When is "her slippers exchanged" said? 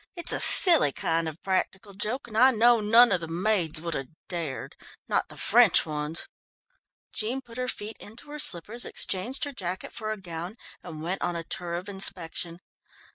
8.31-9.43